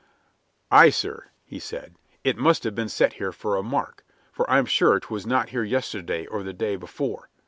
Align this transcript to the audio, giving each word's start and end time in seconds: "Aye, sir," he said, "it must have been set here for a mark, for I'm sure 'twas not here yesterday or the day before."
"Aye, 0.71 0.89
sir," 0.89 1.25
he 1.45 1.59
said, 1.59 1.93
"it 2.23 2.35
must 2.35 2.63
have 2.63 2.73
been 2.73 2.89
set 2.89 3.13
here 3.13 3.31
for 3.31 3.55
a 3.55 3.61
mark, 3.61 4.03
for 4.31 4.49
I'm 4.49 4.65
sure 4.65 4.99
'twas 4.99 5.27
not 5.27 5.49
here 5.49 5.63
yesterday 5.63 6.25
or 6.25 6.41
the 6.41 6.53
day 6.53 6.75
before." 6.75 7.29